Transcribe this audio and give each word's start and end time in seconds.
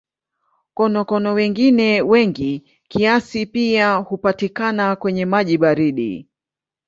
Konokono 0.73 1.33
wengine 1.33 2.01
wengi 2.01 2.63
kiasi 2.87 3.45
pia 3.45 3.95
hupatikana 3.95 4.95
kwenye 4.95 5.25
maji 5.25 5.57
baridi. 5.57 6.27